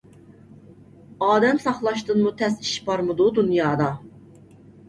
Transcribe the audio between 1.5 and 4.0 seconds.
ساقلاشتىنمۇ تەس ئىش بارمىدۇ دۇنيادا؟